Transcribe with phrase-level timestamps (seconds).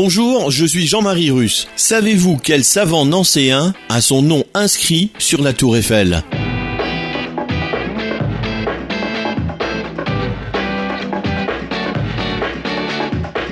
[0.00, 1.66] Bonjour, je suis Jean-Marie Russe.
[1.74, 6.22] Savez-vous quel savant nancéen a son nom inscrit sur la tour Eiffel?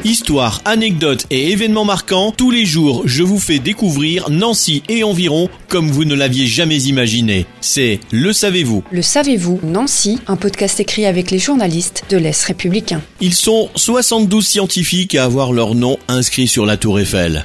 [0.07, 5.49] Histoire, anecdotes et événements marquants, tous les jours je vous fais découvrir Nancy et environ
[5.67, 7.45] comme vous ne l'aviez jamais imaginé.
[7.61, 8.85] C'est Le Savez-vous.
[8.93, 13.03] Le savez-vous, Nancy, un podcast écrit avec les journalistes de l'Est républicain.
[13.21, 17.45] Ils sont 72 scientifiques à avoir leur nom inscrit sur la tour Eiffel.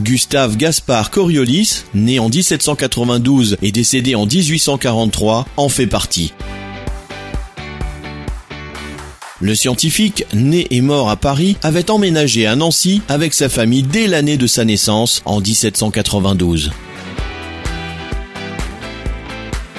[0.00, 6.32] Gustave Gaspard Coriolis, né en 1792 et décédé en 1843, en fait partie.
[9.44, 14.06] Le scientifique, né et mort à Paris, avait emménagé à Nancy avec sa famille dès
[14.06, 16.72] l'année de sa naissance, en 1792.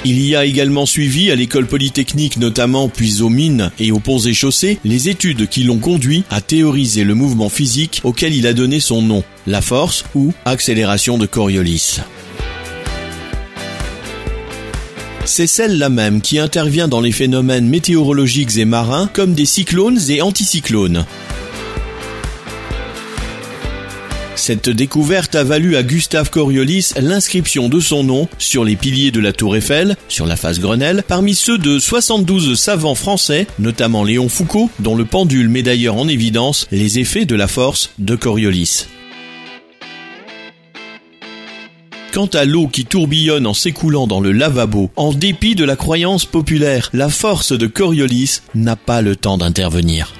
[0.05, 4.19] Il y a également suivi à l'école polytechnique notamment puis aux mines et aux ponts
[4.19, 8.53] et chaussées les études qui l'ont conduit à théoriser le mouvement physique auquel il a
[8.53, 12.02] donné son nom, la force ou accélération de Coriolis.
[15.25, 20.21] C'est celle-là même qui intervient dans les phénomènes météorologiques et marins comme des cyclones et
[20.21, 21.05] anticyclones.
[24.35, 29.19] Cette découverte a valu à Gustave Coriolis l'inscription de son nom sur les piliers de
[29.19, 34.29] la tour Eiffel, sur la face Grenelle, parmi ceux de 72 savants français, notamment Léon
[34.29, 38.85] Foucault, dont le pendule met d'ailleurs en évidence les effets de la force de Coriolis.
[42.15, 46.23] Quant à l'eau qui tourbillonne en s'écoulant dans le lavabo, en dépit de la croyance
[46.23, 50.14] populaire, la force de Coriolis n'a pas le temps d'intervenir.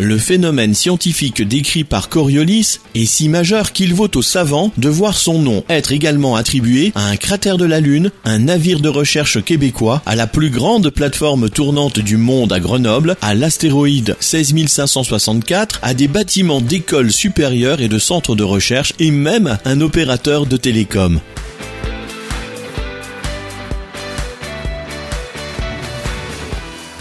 [0.00, 5.16] Le phénomène scientifique décrit par Coriolis est si majeur qu'il vaut aux savants de voir
[5.16, 9.42] son nom être également attribué à un cratère de la Lune, un navire de recherche
[9.42, 15.94] québécois, à la plus grande plateforme tournante du monde à Grenoble, à l'astéroïde 16564, à
[15.94, 21.18] des bâtiments d'écoles supérieures et de centres de recherche et même un opérateur de télécom.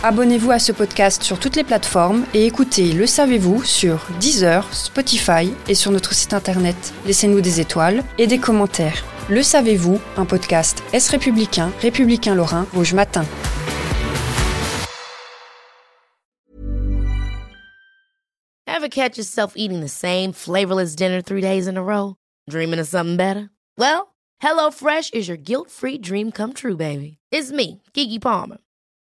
[0.03, 5.51] Abonnez-vous à ce podcast sur toutes les plateformes et écoutez Le Savez-vous sur Deezer, Spotify
[5.67, 6.93] et sur notre site internet.
[7.07, 9.03] Laissez-nous des étoiles et des commentaires.
[9.27, 13.25] Le Savez-vous, un podcast Est républicain, républicain lorrain, Rouge Matin.
[18.67, 22.13] Ever catch yourself eating the same flavorless dinner three days in a row?
[22.47, 23.49] Dreaming of something better?
[23.79, 27.17] Well, HelloFresh is your guilt-free dream come true, baby.
[27.31, 28.57] It's me, Kiki Palmer.